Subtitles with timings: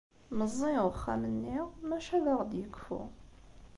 [0.37, 1.57] Meẓẓi uxxam-nni
[1.87, 3.01] maca ad aɣ-d-yekfu.